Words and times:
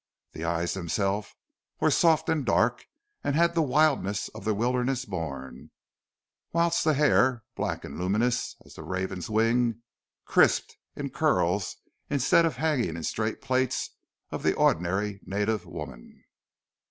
The 0.31 0.43
eyes 0.45 0.73
themselves 0.73 1.29
were 1.79 1.91
soft 1.91 2.27
and 2.27 2.43
dark 2.43 2.87
and 3.23 3.35
had 3.35 3.53
the 3.53 3.61
wildness 3.61 4.29
of 4.29 4.45
the 4.45 4.55
wilderness 4.55 5.05
born, 5.05 5.69
whilst 6.51 6.83
the 6.83 6.95
hair, 6.95 7.43
black 7.55 7.85
and 7.85 7.99
luminous 7.99 8.55
as 8.65 8.73
the 8.73 8.81
raven's 8.81 9.29
wing, 9.29 9.83
crisped 10.25 10.75
in 10.95 11.11
curls 11.11 11.75
instead 12.09 12.47
of 12.47 12.55
hanging 12.55 12.89
in 12.95 12.95
the 12.95 13.03
straight 13.03 13.41
plaits 13.43 13.91
of 14.31 14.41
the 14.41 14.55
ordinary 14.55 15.19
native 15.23 15.67
woman. 15.67 16.23